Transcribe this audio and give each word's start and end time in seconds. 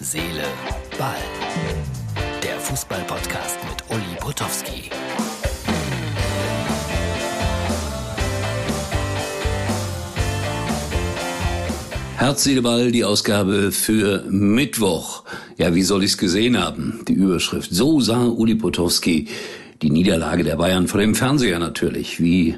Seele, 0.00 0.44
Ball. 0.96 1.16
Der 2.40 2.56
Fußball-Podcast 2.60 3.58
mit 3.68 3.82
Uli 3.90 4.14
Potowski. 4.20 4.90
Herz, 12.16 12.44
Seele, 12.44 12.62
Ball, 12.62 12.92
die 12.92 13.04
Ausgabe 13.04 13.72
für 13.72 14.22
Mittwoch. 14.30 15.24
Ja, 15.56 15.74
wie 15.74 15.82
soll 15.82 16.04
ich 16.04 16.12
es 16.12 16.18
gesehen 16.18 16.56
haben? 16.56 17.00
Die 17.08 17.14
Überschrift. 17.14 17.74
So 17.74 18.00
sah 18.00 18.24
Uli 18.24 18.54
Potowski 18.54 19.26
die 19.82 19.90
Niederlage 19.90 20.44
der 20.44 20.54
Bayern 20.56 20.86
vor 20.86 21.00
dem 21.00 21.16
Fernseher 21.16 21.58
natürlich, 21.58 22.20
wie 22.20 22.54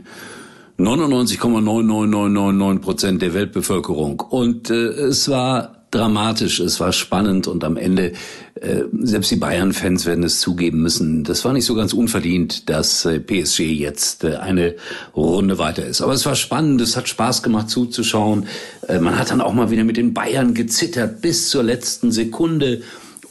99,99999 0.79 2.81
Prozent 2.81 3.23
der 3.23 3.33
Weltbevölkerung. 3.33 4.21
Und 4.21 4.69
äh, 4.69 4.75
es 4.75 5.31
war 5.31 5.80
dramatisch, 5.91 6.61
es 6.61 6.81
war 6.81 6.93
spannend 6.93 7.47
und 7.47 7.65
am 7.65 7.77
Ende, 7.77 8.13
äh, 8.55 8.83
selbst 9.01 9.31
die 9.31 9.37
Bayern-Fans 9.37 10.07
werden 10.07 10.25
es 10.25 10.41
zugeben 10.41 10.83
müssen, 10.83 11.25
das 11.25 11.45
war 11.45 11.53
nicht 11.53 11.65
so 11.65 11.75
ganz 11.75 11.93
unverdient, 11.93 12.69
dass 12.69 13.05
äh, 13.05 13.19
PSG 13.19 13.61
jetzt 13.61 14.25
äh, 14.25 14.37
eine 14.37 14.77
Runde 15.17 15.59
weiter 15.59 15.85
ist. 15.85 16.01
Aber 16.01 16.13
es 16.13 16.25
war 16.27 16.35
spannend, 16.35 16.81
es 16.81 16.97
hat 16.97 17.09
Spaß 17.09 17.43
gemacht 17.43 17.71
zuzuschauen. 17.71 18.47
Äh, 18.89 19.01
man 19.01 19.19
hat 19.19 19.31
dann 19.31 19.41
auch 19.41 19.53
mal 19.53 19.71
wieder 19.71 19.85
mit 19.85 19.97
den 19.97 20.15
Bayern 20.15 20.55
gezittert 20.55 21.21
bis 21.21 21.51
zur 21.51 21.63
letzten 21.63 22.13
Sekunde. 22.13 22.83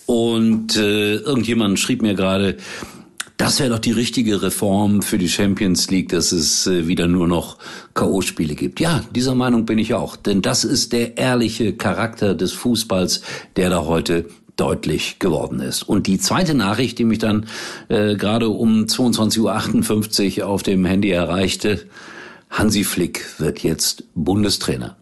Und 0.05 0.76
äh, 0.76 1.17
irgendjemand 1.17 1.80
schrieb 1.80 2.02
mir 2.02 2.16
gerade, 2.16 2.58
das 3.40 3.62
wäre 3.62 3.70
doch 3.70 3.80
die 3.80 3.94
richtige 3.94 4.42
Reform 4.42 5.02
für 5.02 5.18
die 5.18 5.30
Champions 5.30 5.90
League, 5.90 6.10
dass 6.10 6.34
es 6.34 6.68
äh, 6.68 6.88
wieder 6.88 7.08
nur 7.08 7.26
noch 7.26 7.58
KO-Spiele 7.94 8.54
gibt. 8.54 8.82
Ja, 8.82 9.02
dieser 9.16 9.34
Meinung 9.34 9.66
bin 9.66 9.80
ich 9.80 9.94
auch. 9.94 10.18
Denn 10.18 10.42
das 10.42 10.66
ist 10.66 10.92
der 10.92 11.18
ehrliche 11.18 11.74
Charakter 11.74 12.36
des 12.36 12.52
Fußballs, 12.52 13.22
der 13.56 13.70
da 13.70 13.86
heute 13.86 14.26
deutlich 14.58 15.20
geworden 15.20 15.62
ist. 15.62 15.84
Und 15.84 16.08
die 16.08 16.20
zweite 16.20 16.54
Nachricht, 16.54 17.00
die 17.00 17.06
mich 17.06 17.20
dann 17.20 17.46
äh, 17.88 18.18
gerade 18.18 18.50
um 18.50 18.84
22.58 18.84 20.42
Uhr 20.42 20.48
auf 20.48 20.62
dem 20.62 20.84
Handy 20.84 21.09
erreichte, 21.09 21.88
Hansi 22.50 22.84
Flick 22.84 23.40
wird 23.40 23.64
jetzt 23.64 24.03
Bundestrainer. 24.16 24.98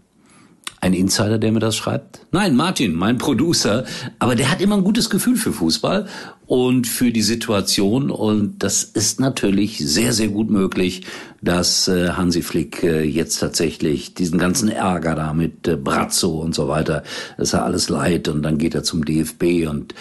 Ein 0.79 0.93
Insider, 0.93 1.39
der 1.39 1.51
mir 1.51 1.59
das 1.59 1.75
schreibt? 1.75 2.19
Nein, 2.31 2.55
Martin, 2.55 2.93
mein 2.93 3.17
Producer. 3.17 3.85
Aber 4.19 4.35
der 4.35 4.51
hat 4.51 4.61
immer 4.61 4.77
ein 4.77 4.83
gutes 4.83 5.09
Gefühl 5.09 5.35
für 5.35 5.51
Fußball 5.51 6.07
und 6.45 6.85
für 6.85 7.11
die 7.11 7.23
Situation. 7.23 8.11
Und 8.11 8.63
das 8.63 8.83
ist 8.83 9.19
natürlich 9.19 9.79
sehr, 9.79 10.13
sehr 10.13 10.27
gut 10.27 10.51
möglich, 10.51 11.07
dass 11.41 11.87
äh, 11.87 12.09
Hansi 12.11 12.43
Flick 12.43 12.83
äh, 12.83 13.01
jetzt 13.03 13.39
tatsächlich 13.39 14.13
diesen 14.13 14.37
ganzen 14.37 14.69
Ärger 14.69 15.15
da 15.15 15.33
mit 15.33 15.67
äh, 15.67 15.77
Brazzo 15.77 16.39
und 16.39 16.53
so 16.53 16.67
weiter, 16.67 17.03
das 17.37 17.49
ist 17.49 17.53
ja 17.53 17.63
alles 17.63 17.89
leid. 17.89 18.27
Und 18.27 18.43
dann 18.43 18.59
geht 18.59 18.75
er 18.75 18.83
zum 18.83 19.03
DFB 19.03 19.67
und 19.67 19.95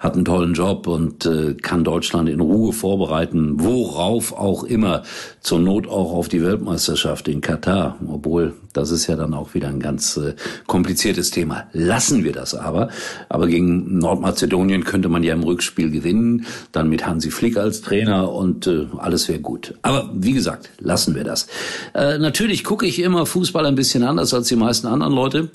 hat 0.00 0.14
einen 0.14 0.24
tollen 0.24 0.54
Job 0.54 0.86
und 0.86 1.26
äh, 1.26 1.52
kann 1.54 1.84
Deutschland 1.84 2.30
in 2.30 2.40
Ruhe 2.40 2.72
vorbereiten, 2.72 3.60
worauf 3.60 4.32
auch 4.32 4.64
immer, 4.64 5.02
zur 5.42 5.60
Not 5.60 5.86
auch 5.86 6.14
auf 6.14 6.28
die 6.28 6.42
Weltmeisterschaft 6.42 7.28
in 7.28 7.42
Katar, 7.42 7.98
obwohl 8.08 8.54
das 8.72 8.90
ist 8.90 9.06
ja 9.08 9.16
dann 9.16 9.34
auch 9.34 9.52
wieder 9.52 9.68
ein 9.68 9.78
ganz 9.78 10.16
äh, 10.16 10.34
kompliziertes 10.66 11.30
Thema. 11.30 11.64
Lassen 11.74 12.24
wir 12.24 12.32
das 12.32 12.54
aber, 12.54 12.88
aber 13.28 13.46
gegen 13.46 13.98
Nordmazedonien 13.98 14.84
könnte 14.84 15.10
man 15.10 15.22
ja 15.22 15.34
im 15.34 15.42
Rückspiel 15.42 15.90
gewinnen, 15.90 16.46
dann 16.72 16.88
mit 16.88 17.06
Hansi 17.06 17.30
Flick 17.30 17.58
als 17.58 17.82
Trainer 17.82 18.32
und 18.32 18.66
äh, 18.66 18.86
alles 18.96 19.28
wäre 19.28 19.40
gut. 19.40 19.74
Aber 19.82 20.08
wie 20.14 20.32
gesagt, 20.32 20.70
lassen 20.78 21.14
wir 21.14 21.24
das. 21.24 21.46
Äh, 21.92 22.16
natürlich 22.16 22.64
gucke 22.64 22.86
ich 22.86 23.00
immer 23.00 23.26
Fußball 23.26 23.66
ein 23.66 23.74
bisschen 23.74 24.02
anders 24.02 24.32
als 24.32 24.48
die 24.48 24.56
meisten 24.56 24.86
anderen 24.86 25.12
Leute 25.12 25.50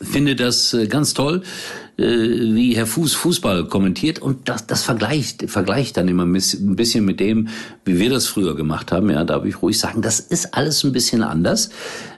finde 0.00 0.36
das 0.36 0.74
äh, 0.74 0.86
ganz 0.86 1.14
toll, 1.14 1.42
wie 1.96 2.76
Herr 2.76 2.86
Fuß 2.86 3.14
Fußball 3.14 3.68
kommentiert 3.68 4.18
und 4.18 4.48
das, 4.48 4.66
das 4.66 4.82
vergleicht, 4.82 5.48
vergleicht 5.48 5.96
dann 5.96 6.08
immer 6.08 6.26
ein 6.26 6.32
bisschen 6.76 7.04
mit 7.04 7.20
dem, 7.20 7.48
wie 7.84 7.98
wir 7.98 8.10
das 8.10 8.26
früher 8.26 8.54
gemacht 8.54 8.92
haben. 8.92 9.10
Ja, 9.10 9.24
darf 9.24 9.44
ich 9.44 9.62
ruhig 9.62 9.78
sagen, 9.78 10.02
das 10.02 10.20
ist 10.20 10.54
alles 10.54 10.84
ein 10.84 10.92
bisschen 10.92 11.22
anders. 11.22 11.70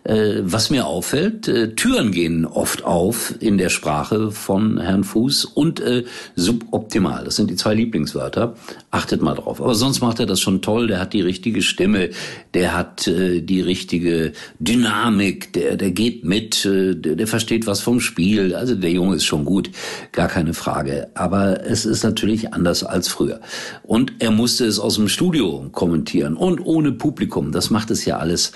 Äh, 0.08 0.40
was 0.42 0.70
mir 0.70 0.86
auffällt, 0.86 1.48
äh, 1.48 1.74
Türen 1.74 2.12
gehen 2.12 2.46
oft 2.46 2.82
auf 2.82 3.34
in 3.40 3.58
der 3.58 3.68
Sprache 3.68 4.30
von 4.30 4.80
Herrn 4.80 5.04
Fuß 5.04 5.44
und 5.44 5.80
äh, 5.80 6.04
suboptimal. 6.34 7.24
Das 7.24 7.36
sind 7.36 7.50
die 7.50 7.56
zwei 7.56 7.74
Lieblingswörter. 7.74 8.54
Achtet 8.90 9.20
mal 9.20 9.34
drauf. 9.34 9.60
Aber 9.60 9.74
sonst 9.74 10.00
macht 10.00 10.18
er 10.18 10.26
das 10.26 10.40
schon 10.40 10.62
toll. 10.62 10.86
Der 10.86 11.00
hat 11.00 11.12
die 11.12 11.20
richtige 11.20 11.60
Stimme, 11.60 12.10
der 12.54 12.74
hat 12.74 13.06
äh, 13.06 13.42
die 13.42 13.60
richtige 13.60 14.32
Dynamik, 14.58 15.52
der, 15.52 15.76
der 15.76 15.90
geht 15.90 16.24
mit, 16.24 16.64
äh, 16.64 16.94
der, 16.94 17.16
der 17.16 17.26
versteht 17.26 17.66
was 17.66 17.80
vom 17.80 18.00
Spiel. 18.00 18.54
Also 18.54 18.74
der 18.74 18.90
Junge 18.90 19.16
ist 19.16 19.24
schon 19.24 19.44
gut, 19.44 19.67
gar 20.12 20.28
keine 20.28 20.54
Frage. 20.54 21.08
Aber 21.14 21.64
es 21.64 21.84
ist 21.84 22.02
natürlich 22.04 22.52
anders 22.52 22.84
als 22.84 23.08
früher. 23.08 23.40
Und 23.82 24.14
er 24.20 24.30
musste 24.30 24.66
es 24.66 24.78
aus 24.78 24.96
dem 24.96 25.08
Studio 25.08 25.68
kommentieren 25.72 26.36
und 26.36 26.60
ohne 26.60 26.92
Publikum. 26.92 27.52
Das 27.52 27.70
macht 27.70 27.90
es 27.90 28.04
ja 28.04 28.18
alles 28.18 28.52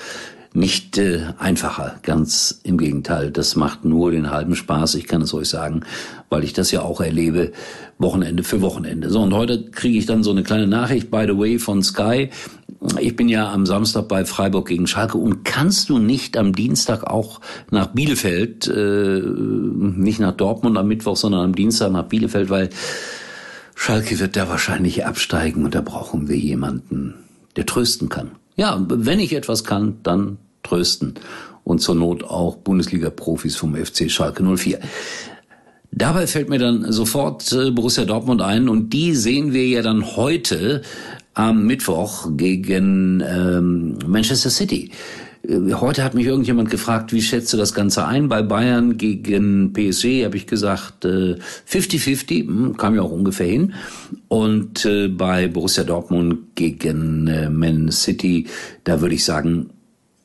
nicht 0.55 0.99
äh, 0.99 1.33
einfacher. 1.39 1.99
Ganz 2.03 2.61
im 2.63 2.79
Gegenteil, 2.79 3.31
das 3.31 3.57
macht 3.57 3.85
nur 3.85 4.11
den 4.11 4.31
halben 4.31 4.55
Spaß. 4.55 4.95
Ich 4.97 5.07
kann 5.07 5.23
es 5.23 5.33
euch 5.35 5.49
sagen, 5.49 5.83
weil 6.29 6.45
ich 6.45 6.53
das 6.53 6.71
ja 6.71 6.83
auch 6.83 7.01
erlebe, 7.01 7.53
Wochenende 7.99 8.43
für 8.43 8.61
Wochenende. 8.61 9.11
So, 9.11 9.21
und 9.21 9.33
heute 9.33 9.71
kriege 9.71 9.99
ich 9.99 10.07
dann 10.07 10.23
so 10.23 10.31
eine 10.31 10.43
kleine 10.43 10.67
Nachricht, 10.67 11.11
by 11.11 11.25
the 11.27 11.39
way, 11.39 11.59
von 11.59 11.83
Sky. 11.83 12.31
Ich 12.99 13.15
bin 13.15 13.29
ja 13.29 13.53
am 13.53 13.65
Samstag 13.65 14.09
bei 14.09 14.25
Freiburg 14.25 14.69
gegen 14.69 14.87
Schalke 14.87 15.17
und 15.17 15.45
kannst 15.45 15.89
du 15.89 15.99
nicht 15.99 16.37
am 16.37 16.53
Dienstag 16.53 17.05
auch 17.05 17.41
nach 17.71 17.89
Bielefeld, 17.89 18.67
äh, 18.67 19.21
nicht 19.21 20.19
nach 20.19 20.33
Dortmund 20.33 20.77
am 20.77 20.89
Mittwoch, 20.89 21.17
sondern 21.17 21.43
am 21.43 21.55
Dienstag 21.55 21.93
nach 21.93 22.05
Bielefeld, 22.05 22.51
weil 22.51 22.71
Schalke 23.77 24.19
wird 24.19 24.37
da 24.37 24.49
wahrscheinlich 24.49 25.07
absteigen 25.07 25.65
und 25.65 25.75
da 25.75 25.81
brauchen 25.81 26.29
wir 26.29 26.37
jemanden, 26.37 27.15
der 27.57 27.67
trösten 27.67 28.09
kann. 28.09 28.33
Ja, 28.57 28.85
wenn 28.89 29.21
ich 29.21 29.35
etwas 29.35 29.65
kann, 29.65 29.99
dann 30.03 30.39
trösten. 30.63 31.15
Und 31.65 31.81
zur 31.81 31.95
Not 31.95 32.25
auch 32.25 32.57
Bundesliga-Profis 32.57 33.57
vom 33.57 33.75
FC 33.75 34.11
Schalke 34.11 34.43
04. 34.43 34.81
Dabei 35.93 36.27
fällt 36.27 36.49
mir 36.49 36.59
dann 36.59 36.91
sofort 36.91 37.53
äh, 37.53 37.71
Borussia 37.71 38.05
Dortmund 38.05 38.41
ein 38.41 38.69
und 38.69 38.91
die 38.91 39.15
sehen 39.15 39.53
wir 39.53 39.67
ja 39.67 39.83
dann 39.83 40.17
heute 40.17 40.83
am 41.35 41.67
Mittwoch 41.67 42.29
gegen 42.37 43.23
ähm, 43.27 43.99
Manchester 44.07 44.51
City. 44.51 44.91
Äh, 45.47 45.73
heute 45.75 46.05
hat 46.05 46.15
mich 46.15 46.27
irgendjemand 46.27 46.71
gefragt, 46.71 47.13
wie 47.13 47.23
schätzt 47.23 47.53
du 47.53 47.57
das 47.57 47.75
Ganze 47.75 48.07
ein? 48.07 48.29
Bei 48.29 48.43
Bayern 48.43 48.97
gegen 48.97 49.73
PSG 49.73 50.25
habe 50.25 50.37
ich 50.37 50.47
gesagt 50.47 51.05
50-50, 51.05 52.33
äh, 52.33 52.47
hm, 52.47 52.77
kam 52.77 52.95
ja 52.95 53.03
auch 53.03 53.11
ungefähr 53.11 53.47
hin. 53.47 53.75
Und 54.29 54.85
äh, 54.85 55.09
bei 55.09 55.49
Borussia 55.49 55.85
Dortmund 55.85 56.55
gegen 56.55 57.25
Man 57.59 57.91
City, 57.91 58.47
da 58.85 59.01
würde 59.01 59.15
ich 59.15 59.25
sagen 59.25 59.71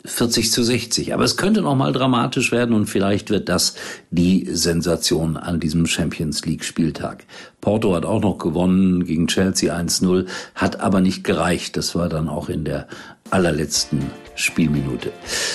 40 0.07 0.51
zu 0.51 0.63
60. 0.63 1.13
Aber 1.13 1.23
es 1.23 1.37
könnte 1.37 1.61
noch 1.61 1.75
mal 1.75 1.91
dramatisch 1.91 2.51
werden 2.51 2.73
und 2.73 2.87
vielleicht 2.87 3.29
wird 3.29 3.49
das 3.49 3.75
die 4.09 4.47
Sensation 4.51 5.37
an 5.37 5.59
diesem 5.59 5.85
Champions 5.85 6.45
League 6.45 6.63
Spieltag. 6.63 7.25
Porto 7.61 7.93
hat 7.93 8.05
auch 8.05 8.21
noch 8.21 8.37
gewonnen 8.37 9.05
gegen 9.05 9.27
Chelsea 9.27 9.75
1-0, 9.75 10.25
hat 10.55 10.79
aber 10.79 11.01
nicht 11.01 11.23
gereicht. 11.23 11.75
Das 11.77 11.95
war 11.95 12.07
dann 12.09 12.29
auch 12.29 12.49
in 12.49 12.63
der 12.63 12.87
allerletzten 13.31 14.11
Spielminute. 14.35 15.11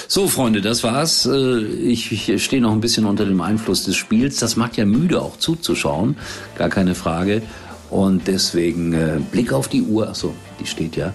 So, 0.08 0.26
Freunde, 0.26 0.60
das 0.60 0.82
war's. 0.82 1.26
Äh, 1.26 1.60
ich, 1.60 2.32
stehe 2.42 2.60
noch 2.60 2.72
ein 2.72 2.80
bisschen 2.80 3.06
unter 3.06 3.24
dem 3.24 3.40
Einfluss 3.40 3.84
des 3.84 3.96
Spiels. 3.96 4.36
Das 4.36 4.56
macht 4.56 4.76
ja 4.76 4.84
müde, 4.84 5.20
auch 5.22 5.38
zuzuschauen. 5.38 6.16
Gar 6.56 6.68
keine 6.68 6.94
Frage. 6.94 7.42
Und 7.90 8.26
deswegen 8.26 8.92
äh, 8.92 9.20
Blick 9.30 9.52
auf 9.52 9.68
die 9.68 9.82
Uhr. 9.82 10.08
Achso, 10.08 10.34
die 10.58 10.66
steht 10.66 10.96
ja. 10.96 11.14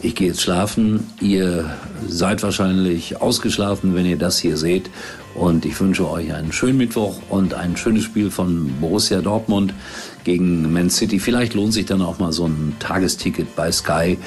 Ich 0.00 0.14
gehe 0.14 0.28
jetzt 0.28 0.42
schlafen. 0.42 1.06
Ihr 1.20 1.76
seid 2.06 2.42
wahrscheinlich 2.44 3.20
ausgeschlafen, 3.20 3.96
wenn 3.96 4.06
ihr 4.06 4.16
das 4.16 4.38
hier 4.38 4.56
seht. 4.56 4.90
Und 5.34 5.64
ich 5.64 5.80
wünsche 5.80 6.08
euch 6.08 6.32
einen 6.32 6.52
schönen 6.52 6.78
Mittwoch 6.78 7.20
und 7.28 7.54
ein 7.54 7.76
schönes 7.76 8.04
Spiel 8.04 8.30
von 8.30 8.72
Borussia 8.80 9.20
Dortmund 9.20 9.74
gegen 10.22 10.72
Man 10.72 10.90
City. 10.90 11.18
Vielleicht 11.18 11.54
lohnt 11.54 11.72
sich 11.72 11.86
dann 11.86 12.02
auch 12.02 12.18
mal 12.18 12.32
so 12.32 12.46
ein 12.46 12.76
Tagesticket 12.78 13.56
bei 13.56 13.72
Sky, 13.72 14.18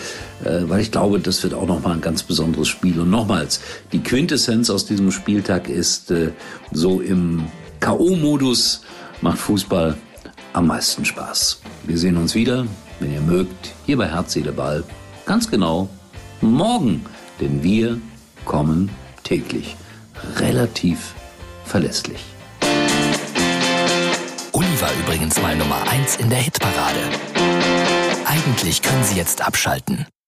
äh, 0.44 0.62
weil 0.68 0.82
ich 0.82 0.92
glaube, 0.92 1.20
das 1.20 1.42
wird 1.44 1.54
auch 1.54 1.68
noch 1.68 1.82
mal 1.82 1.94
ein 1.94 2.02
ganz 2.02 2.24
besonderes 2.24 2.68
Spiel. 2.68 3.00
Und 3.00 3.10
nochmals, 3.10 3.62
die 3.94 4.04
Quintessenz 4.04 4.70
aus 4.70 4.86
diesem 4.86 5.12
Spieltag 5.12 5.70
ist 5.70 6.12
äh, 6.12 6.32
so 6.72 7.00
im 7.00 7.44
K.O.-Modus 7.80 8.82
macht 9.22 9.40
Fußball 9.40 9.96
am 10.54 10.68
meisten 10.68 11.06
Spaß. 11.06 11.62
Wir 11.86 11.98
sehen 11.98 12.18
uns 12.18 12.36
wieder, 12.36 12.66
wenn 13.00 13.14
ihr 13.14 13.22
mögt, 13.22 13.72
hier 13.86 13.98
bei 13.98 14.08
Herz, 14.08 14.34
Seele, 14.34 14.52
Ball. 14.52 14.84
Ganz 15.26 15.50
genau 15.50 15.90
morgen, 16.42 17.06
denn 17.40 17.64
wir 17.64 18.00
kommen 18.46 18.90
täglich. 19.24 19.76
Relativ 20.38 21.14
verlässlich. 21.66 22.24
Uli 24.52 24.82
war 24.82 24.92
übrigens 25.00 25.42
mal 25.42 25.56
Nummer 25.56 25.82
1 25.90 26.18
in 26.18 26.30
der 26.30 26.40
Hitparade. 26.40 27.00
Eigentlich 28.26 28.82
können 28.82 29.04
Sie 29.04 29.16
jetzt 29.16 29.46
abschalten. 29.46 30.06